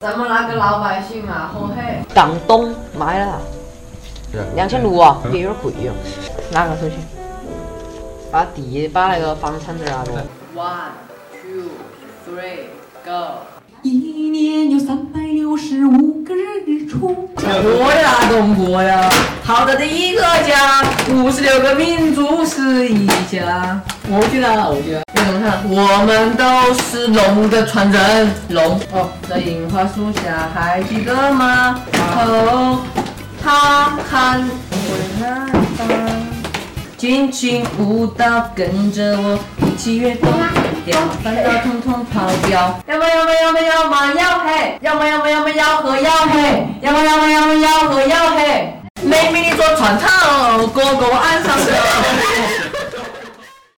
[0.00, 1.74] 咱们那个老百姓啊，好黑。
[2.14, 3.40] 港东买了，
[4.54, 5.92] 两千六啊，也有点贵哟。
[6.52, 6.94] 哪个手机？
[8.30, 10.22] 把地把那个房产证拿过来。
[10.54, 10.92] One,
[11.42, 11.72] two,
[12.24, 12.66] three,
[13.04, 13.38] go。
[13.82, 13.90] 一
[14.30, 17.28] 年有三百六十五个日出。
[17.36, 19.07] 我呀，中国呀，
[19.48, 23.80] 好的的一个家，五十六个民族是一家。
[24.06, 25.70] 我记得，我记得，你怎么唱？
[25.70, 31.80] 我们都是龙的传人，龙哦，在樱花树下，还记得吗？
[32.14, 32.80] 哦，
[33.42, 35.30] 他看我来
[35.78, 36.12] 吧，
[36.98, 40.30] 尽情舞蹈，跟着我一起跃动，
[40.84, 42.78] 掉烦恼统统抛掉。
[42.86, 47.47] 要么要么要么要么要嘿，要么要么要么要和要嘿，要么要么要
[49.78, 51.97] 船头，哥哥我岸上走。